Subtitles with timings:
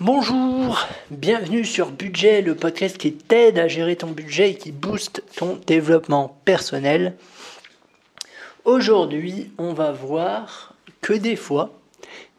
[0.00, 5.22] Bonjour, bienvenue sur Budget, le podcast qui t'aide à gérer ton budget et qui booste
[5.36, 7.14] ton développement personnel.
[8.66, 11.70] Aujourd'hui, on va voir que des fois,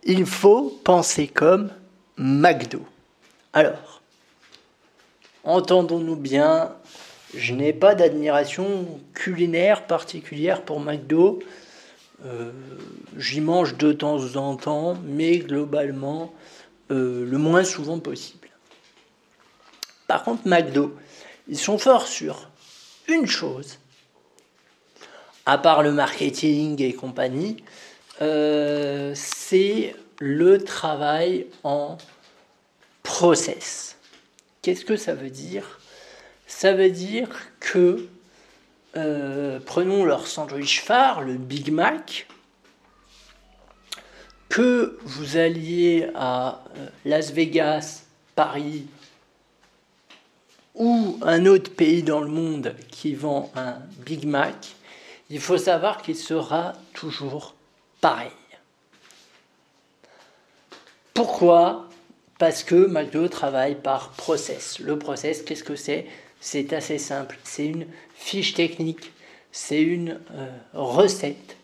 [0.04, 1.72] il faut penser comme
[2.18, 2.86] McDo.
[3.54, 4.04] Alors,
[5.44, 6.76] entendons-nous bien,
[7.36, 11.40] je n'ai pas d'admiration culinaire particulière pour McDo.
[12.24, 12.52] Euh,
[13.18, 16.32] j'y mange de temps en temps, mais globalement,
[16.92, 18.50] euh, le moins souvent possible.
[20.08, 20.96] Par contre, McDo,
[21.48, 22.50] ils sont forts sur
[23.08, 23.80] une chose,
[25.46, 27.58] à part le marketing et compagnie,
[28.22, 31.98] euh, c'est le travail en
[33.04, 33.98] process.
[34.62, 35.80] Qu'est-ce que ça veut dire?
[36.48, 38.08] Ça veut dire que,
[38.96, 42.28] euh, prenons leur sandwich phare, le Big Mac,
[44.50, 48.04] que vous alliez à euh, Las Vegas,
[48.36, 48.88] Paris
[50.76, 54.76] ou un autre pays dans le monde qui vend un Big Mac,
[55.30, 57.56] il faut savoir qu'il sera toujours
[58.00, 58.32] pareil.
[61.14, 61.90] Pourquoi?
[62.38, 64.78] Parce que McDo travaille par process.
[64.80, 66.06] Le process, qu'est-ce que c'est?
[66.40, 67.40] C'est assez simple.
[67.44, 69.12] C'est une fiche technique,
[69.52, 71.58] c'est une euh, recette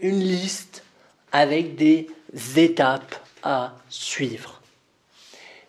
[0.00, 0.82] une liste
[1.32, 2.08] avec des
[2.56, 4.60] étapes à suivre.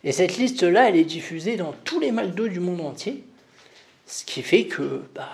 [0.04, 3.24] Et cette liste-là, elle est diffusée dans tous les McDo du monde entier,
[4.08, 5.30] ce qui fait que bah,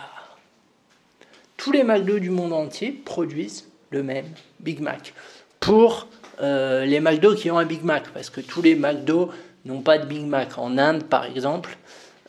[1.58, 4.28] tous les McDo du monde entier produisent le même
[4.60, 5.14] Big Mac.
[5.60, 6.08] Pour
[6.42, 9.32] euh, les McDo qui ont un Big Mac, parce que tous les McDo
[9.66, 10.58] n'ont pas de Big Mac.
[10.58, 11.78] En Inde, par exemple,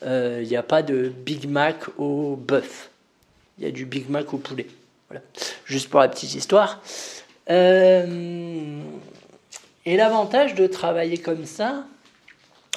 [0.03, 2.91] euh, il n'y a pas de Big Mac au bœuf.
[3.59, 4.67] Il y a du Big Mac au poulet.
[5.67, 6.81] Juste pour la petite histoire.
[7.51, 8.81] Euh,
[9.85, 11.85] et l'avantage de travailler comme ça,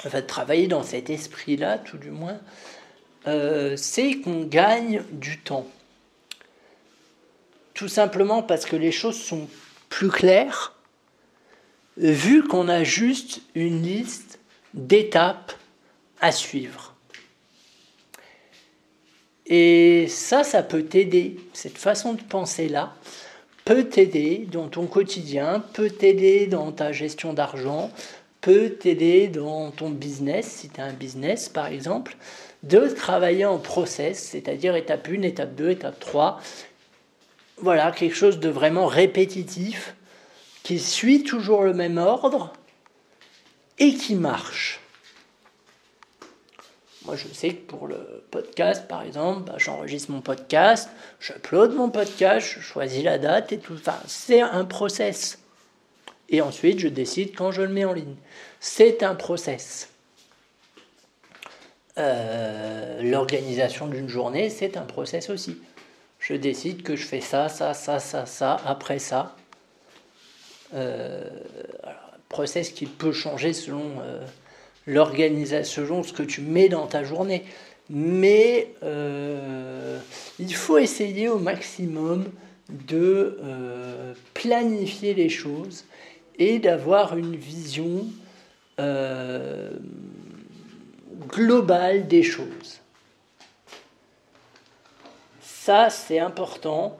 [0.04, 2.38] enfin de travailler dans cet esprit-là, tout du moins,
[3.26, 5.66] euh, c'est qu'on gagne du temps.
[7.74, 9.48] Tout simplement parce que les choses sont
[9.88, 10.74] plus claires,
[11.96, 14.38] vu qu'on a juste une liste
[14.74, 15.52] d'étapes
[16.20, 16.94] à suivre.
[19.50, 21.36] Et ça, ça peut t'aider.
[21.52, 22.94] Cette façon de penser-là
[23.64, 27.90] peut t'aider dans ton quotidien, peut t'aider dans ta gestion d'argent,
[28.40, 32.16] peut t'aider dans ton business, si tu as un business par exemple,
[32.62, 36.40] de travailler en process, c'est-à-dire étape 1, étape 2, étape 3.
[37.58, 39.94] Voilà, quelque chose de vraiment répétitif,
[40.62, 42.52] qui suit toujours le même ordre
[43.78, 44.79] et qui marche.
[47.06, 51.88] Moi, je sais que pour le podcast, par exemple, bah, j'enregistre mon podcast, j'upload mon
[51.88, 53.74] podcast, je choisis la date et tout.
[53.74, 55.38] Enfin, c'est un process.
[56.28, 58.16] Et ensuite, je décide quand je le mets en ligne.
[58.60, 59.88] C'est un process.
[61.98, 65.58] Euh, l'organisation d'une journée, c'est un process aussi.
[66.18, 69.36] Je décide que je fais ça, ça, ça, ça, ça, après ça.
[70.74, 71.28] Euh,
[72.28, 74.24] process qui peut changer selon euh,
[74.86, 77.44] l'organisation, ce que tu mets dans ta journée.
[77.88, 79.98] Mais euh,
[80.38, 82.24] il faut essayer au maximum
[82.68, 85.84] de euh, planifier les choses
[86.38, 88.06] et d'avoir une vision
[88.78, 89.70] euh,
[91.26, 92.78] globale des choses.
[95.42, 96.96] Ça, c'est important.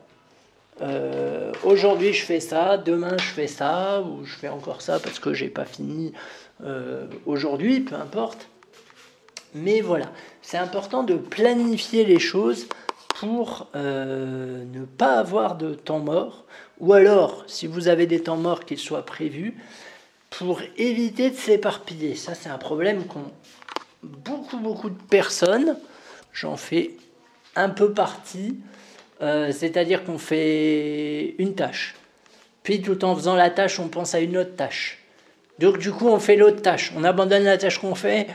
[1.62, 5.34] Aujourd'hui, je fais ça, demain, je fais ça, ou je fais encore ça parce que
[5.34, 6.14] j'ai pas fini
[6.64, 8.48] euh, aujourd'hui, peu importe.
[9.54, 10.12] Mais voilà,
[10.42, 12.66] c'est important de planifier les choses
[13.20, 16.44] pour euh, ne pas avoir de temps mort,
[16.78, 19.54] ou alors, si vous avez des temps morts, qu'ils soient prévus,
[20.30, 22.14] pour éviter de s'éparpiller.
[22.14, 23.30] Ça, c'est un problème qu'ont
[24.02, 25.76] beaucoup, beaucoup de personnes.
[26.32, 26.92] J'en fais
[27.56, 28.56] un peu partie.
[29.22, 31.94] Euh, c'est-à-dire qu'on fait une tâche.
[32.62, 34.99] Puis tout en faisant la tâche, on pense à une autre tâche.
[35.60, 36.92] Donc du coup, on fait l'autre tâche.
[36.96, 38.26] On abandonne la tâche qu'on fait,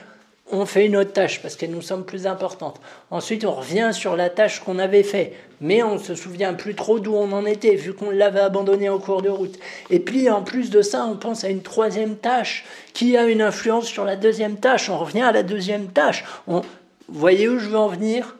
[0.51, 2.79] on fait une autre tâche parce qu'elle nous semble plus importante.
[3.09, 6.75] Ensuite, on revient sur la tâche qu'on avait fait, mais on ne se souvient plus
[6.75, 9.57] trop d'où on en était, vu qu'on l'avait abandonnée en cours de route.
[9.89, 12.63] Et puis, en plus de ça, on pense à une troisième tâche
[12.93, 14.87] qui a une influence sur la deuxième tâche.
[14.91, 16.23] On revient à la deuxième tâche.
[16.45, 16.61] On...
[17.07, 18.35] Vous voyez où je veux en venir?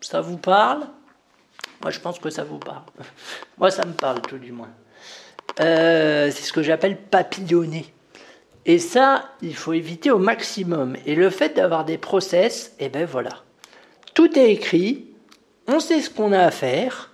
[0.00, 0.86] Ça vous parle?
[1.82, 2.84] Moi, je pense que ça vous parle.
[3.58, 4.70] Moi, ça me parle tout du moins.
[5.60, 7.92] Euh, c'est ce que j'appelle papillonner.
[8.64, 10.96] Et ça, il faut éviter au maximum.
[11.06, 13.42] Et le fait d'avoir des process, eh ben voilà.
[14.14, 15.06] Tout est écrit,
[15.66, 17.10] on sait ce qu'on a à faire,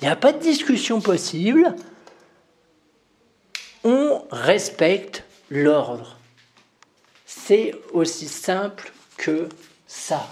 [0.00, 1.74] il n'y a pas de discussion possible,
[3.84, 6.18] on respecte l'ordre.
[7.24, 9.48] C'est aussi simple que
[9.86, 10.28] ça.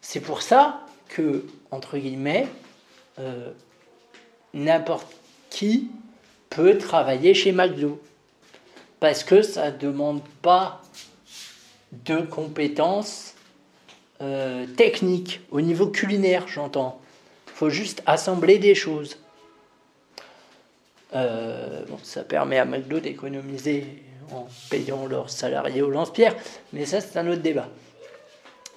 [0.00, 2.48] C'est pour ça que, entre guillemets,
[3.18, 3.50] euh,
[4.52, 5.06] n'importe
[5.50, 5.88] qui
[6.50, 8.00] peut travailler chez McDo.
[9.04, 10.80] Parce que ça ne demande pas
[11.92, 13.34] de compétences
[14.22, 17.02] euh, techniques, au niveau culinaire, j'entends.
[17.48, 19.18] Il faut juste assembler des choses.
[21.14, 24.02] Euh, ça permet à McDo d'économiser
[24.32, 26.34] en payant leurs salariés au lance-pierre,
[26.72, 27.68] mais ça c'est un autre débat.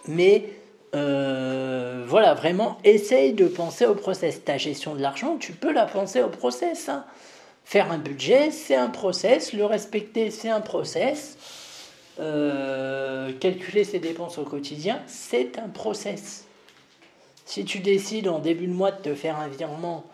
[0.10, 0.50] Mais
[0.94, 4.44] euh, voilà, vraiment, essaye de penser au process.
[4.44, 6.90] Ta gestion de l'argent, tu peux la penser au process.
[6.90, 7.06] Hein.
[7.68, 9.52] Faire un budget, c'est un process.
[9.52, 11.38] Le respecter, c'est un process.
[12.18, 16.46] Euh, calculer ses dépenses au quotidien, c'est un process.
[17.44, 20.06] Si tu décides en début de mois de te faire un virement,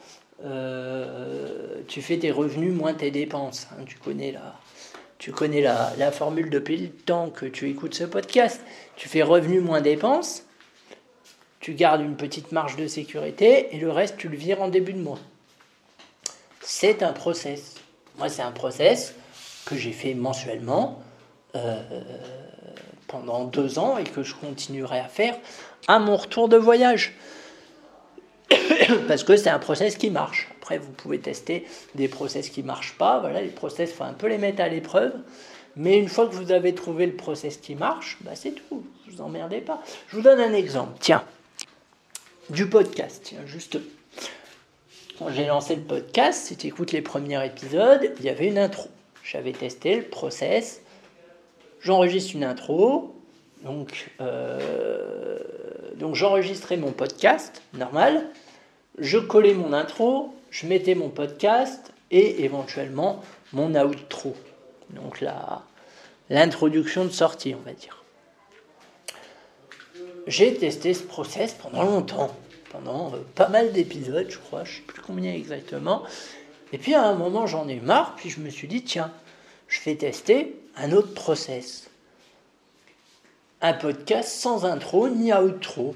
[0.44, 3.68] euh, tu fais tes revenus moins tes dépenses.
[3.74, 3.84] Hein.
[3.86, 8.62] tu connais la, la, formule depuis le temps que tu écoutes ce podcast.
[8.96, 10.48] Tu fais revenus moins dépenses,
[11.60, 14.94] tu gardes une petite marge de sécurité et le reste, tu le vires en début
[14.94, 15.20] de mois.
[16.64, 17.76] C'est un process.
[18.18, 19.14] Moi, c'est un process
[19.66, 21.02] que j'ai fait mensuellement
[21.56, 21.82] euh,
[23.08, 25.36] pendant deux ans et que je continuerai à faire
[25.88, 27.16] à mon retour de voyage.
[29.08, 30.50] Parce que c'est un process qui marche.
[30.62, 33.20] Après, vous pouvez tester des process qui ne marchent pas.
[33.20, 35.14] Voilà, les process, il faut un peu les mettre à l'épreuve.
[35.76, 38.86] Mais une fois que vous avez trouvé le process qui marche, bah c'est tout.
[39.10, 39.82] Vous emmerdez pas.
[40.08, 40.94] Je vous donne un exemple.
[41.00, 41.24] Tiens,
[42.50, 43.22] du podcast.
[43.26, 43.80] Tiens, juste.
[45.20, 48.58] Quand j'ai lancé le podcast, si tu écoutes les premiers épisodes, il y avait une
[48.58, 48.90] intro.
[49.24, 50.82] J'avais testé le process.
[51.82, 53.16] J'enregistre une intro.
[53.64, 55.40] Donc, euh,
[55.98, 58.28] donc j'enregistrais mon podcast normal.
[58.98, 60.34] Je collais mon intro.
[60.50, 63.22] Je mettais mon podcast et éventuellement
[63.54, 64.36] mon outro.
[64.90, 65.24] Donc
[66.30, 68.04] l'introduction de sortie, on va dire
[70.28, 72.32] j'ai testé ce process pendant longtemps,
[72.74, 76.04] pendant euh, pas mal d'épisodes, je crois, je sais plus combien exactement.
[76.74, 79.12] Et puis à un moment, j'en ai marre, puis je me suis dit, tiens,
[79.68, 81.90] je vais tester un autre process.
[83.62, 85.96] Un podcast sans intro ni outro.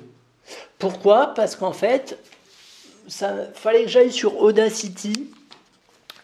[0.78, 1.34] Pourquoi?
[1.34, 2.18] Parce qu'en fait,
[3.08, 5.32] ça fallait que j'aille sur Audacity,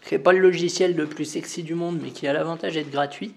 [0.08, 2.92] qui n'est pas le logiciel le plus sexy du monde, mais qui a l'avantage d'être
[2.92, 3.34] gratuit.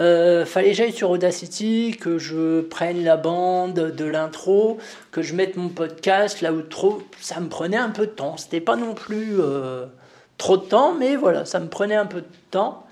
[0.00, 4.78] Euh, fallait que j'aille sur Audacity, que je prenne la bande de l'intro,
[5.10, 8.36] que je mette mon podcast, là trop Ça me prenait un peu de temps.
[8.38, 9.86] C'était pas non plus euh,
[10.38, 12.86] trop de temps, mais voilà, ça me prenait un peu de temps.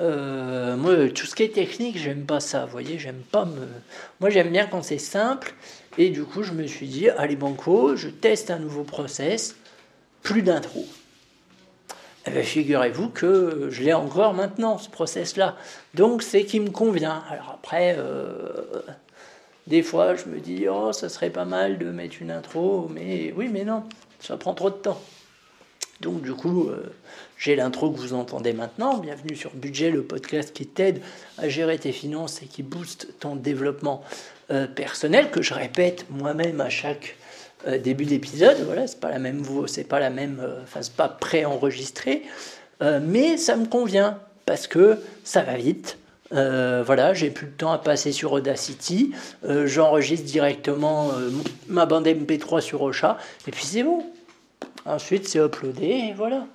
[0.00, 2.64] Euh, moi, tout ce qui est technique, j'aime pas ça.
[2.64, 3.66] Vous voyez, j'aime pas me.
[4.20, 5.54] Moi, j'aime bien quand c'est simple.
[5.98, 9.56] Et du coup, je me suis dit, allez, banco, je teste un nouveau process,
[10.22, 10.84] plus d'intro.
[12.28, 15.56] Eh bien, figurez-vous que je l'ai encore maintenant, ce process-là.
[15.94, 17.22] Donc, c'est qui me convient.
[17.30, 18.82] Alors après, euh,
[19.66, 23.32] des fois, je me dis, oh, ça serait pas mal de mettre une intro, mais
[23.34, 23.82] oui, mais non,
[24.20, 25.00] ça prend trop de temps.
[26.02, 26.92] Donc, du coup, euh,
[27.38, 28.98] j'ai l'intro que vous entendez maintenant.
[28.98, 31.00] Bienvenue sur Budget, le podcast qui t'aide
[31.38, 34.04] à gérer tes finances et qui booste ton développement
[34.50, 37.16] euh, personnel, que je répète moi-même à chaque
[37.66, 38.58] euh, début d'épisode.
[38.64, 42.22] Voilà, c'est pas la même c'est pas la même, euh, enfin c'est pas pré-enregistré,
[42.82, 45.98] euh, mais ça me convient parce que ça va vite.
[46.30, 49.12] voilà, j'ai plus de temps à passer sur Audacity.
[49.64, 51.10] J'enregistre directement
[51.68, 54.06] ma bande MP3 sur Ocha et puis c'est bon.
[54.84, 56.46] Ensuite, c'est uploadé et voilà.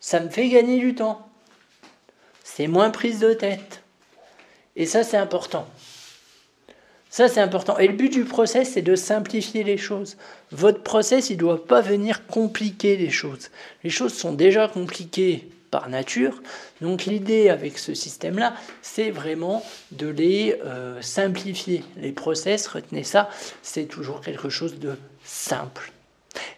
[0.00, 1.28] Ça me fait gagner du temps.
[2.44, 3.82] C'est moins prise de tête.
[4.76, 5.66] Et ça, c'est important.
[7.16, 7.78] Ça, c'est important.
[7.78, 10.18] Et le but du process, c'est de simplifier les choses.
[10.52, 13.48] Votre process, il ne doit pas venir compliquer les choses.
[13.84, 16.42] Les choses sont déjà compliquées par nature.
[16.82, 21.84] Donc l'idée avec ce système-là, c'est vraiment de les euh, simplifier.
[21.96, 23.30] Les process, retenez ça,
[23.62, 25.92] c'est toujours quelque chose de simple.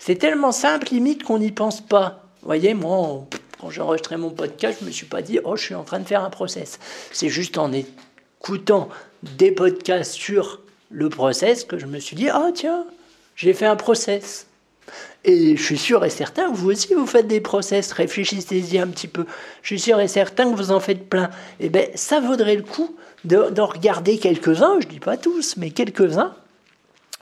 [0.01, 2.25] C'est tellement simple, limite, qu'on n'y pense pas.
[2.43, 3.29] Vous voyez, moi,
[3.61, 5.85] quand j'ai enregistré mon podcast, je ne me suis pas dit, oh, je suis en
[5.85, 6.81] train de faire un process.
[7.13, 8.89] C'est juste en écoutant
[9.23, 10.61] des podcasts sur
[10.91, 12.85] le process que je me suis dit, ah tiens,
[13.37, 14.47] j'ai fait un process.
[15.25, 18.87] Et je suis sûr et certain que vous aussi, vous faites des process, réfléchissez-y un
[18.87, 19.27] petit peu.
[19.63, 21.31] Je suis sûr et certain que vous en faites plein.
[21.61, 25.71] Eh bien, ça vaudrait le coup d'en regarder quelques-uns, je ne dis pas tous, mais
[25.71, 26.35] quelques-uns.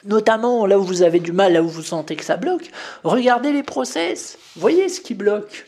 [0.05, 2.71] Notamment là où vous avez du mal, là où vous sentez que ça bloque.
[3.03, 5.67] Regardez les process, voyez ce qui bloque.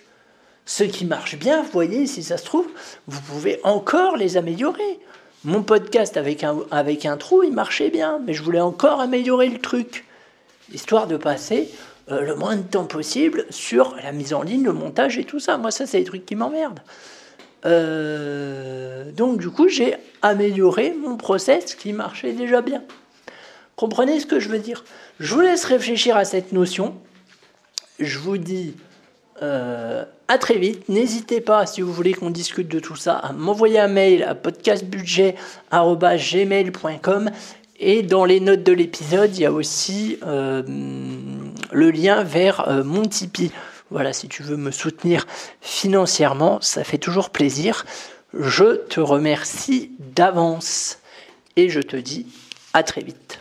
[0.65, 2.69] Ce qui marche bien, voyez si ça se trouve,
[3.07, 5.01] vous pouvez encore les améliorer.
[5.45, 9.49] Mon podcast avec un, avec un trou, il marchait bien, mais je voulais encore améliorer
[9.49, 10.05] le truc,
[10.73, 11.71] histoire de passer
[12.11, 15.39] euh, le moins de temps possible sur la mise en ligne, le montage et tout
[15.39, 15.57] ça.
[15.57, 16.81] Moi, ça, c'est des trucs qui m'emmerdent.
[17.67, 22.83] Euh, donc, du coup, j'ai amélioré mon process qui marchait déjà bien.
[23.77, 24.85] Comprenez ce que je veux dire?
[25.21, 26.97] Je vous laisse réfléchir à cette notion.
[28.01, 28.75] Je vous dis
[29.43, 30.89] euh, à très vite.
[30.89, 34.35] N'hésitez pas, si vous voulez qu'on discute de tout ça, à m'envoyer un mail à
[34.35, 37.31] podcastbudget.gmail.com
[37.81, 40.63] et dans les notes de l'épisode, il y a aussi euh,
[41.73, 43.53] le lien vers euh, mon Tipeee.
[43.91, 45.27] Voilà, si tu veux me soutenir
[45.61, 47.87] financièrement, ça fait toujours plaisir.
[48.35, 50.99] Je te remercie d'avance
[51.57, 52.27] et je te dis
[52.75, 53.41] à très vite.